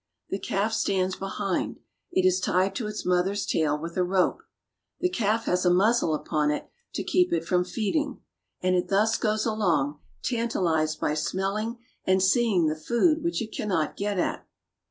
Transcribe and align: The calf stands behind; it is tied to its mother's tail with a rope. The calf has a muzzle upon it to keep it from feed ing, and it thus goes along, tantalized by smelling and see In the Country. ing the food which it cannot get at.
The 0.29 0.39
calf 0.39 0.73
stands 0.73 1.15
behind; 1.15 1.77
it 2.11 2.25
is 2.25 2.39
tied 2.39 2.73
to 2.73 2.87
its 2.87 3.05
mother's 3.05 3.45
tail 3.45 3.77
with 3.79 3.95
a 3.97 4.03
rope. 4.03 4.41
The 4.99 5.09
calf 5.11 5.45
has 5.45 5.63
a 5.63 5.69
muzzle 5.69 6.15
upon 6.15 6.49
it 6.49 6.67
to 6.95 7.03
keep 7.03 7.31
it 7.31 7.45
from 7.45 7.63
feed 7.63 7.95
ing, 7.95 8.19
and 8.63 8.75
it 8.75 8.87
thus 8.87 9.15
goes 9.19 9.45
along, 9.45 9.99
tantalized 10.23 10.99
by 10.99 11.13
smelling 11.13 11.77
and 12.03 12.19
see 12.19 12.45
In 12.51 12.65
the 12.65 12.73
Country. 12.73 12.97
ing 12.97 13.03
the 13.13 13.13
food 13.15 13.23
which 13.23 13.43
it 13.43 13.55
cannot 13.55 13.95
get 13.95 14.17
at. 14.17 14.43